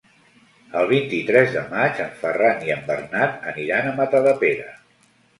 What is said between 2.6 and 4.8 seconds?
i en Bernat aniran a Matadepera.